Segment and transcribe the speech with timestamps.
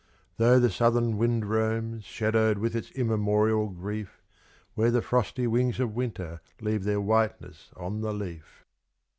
[0.37, 4.23] Though the southern wind roams, shadowed with its immemorial grief,
[4.73, 8.65] Where the frosty wings of Winter leave their whiteness on the leaf.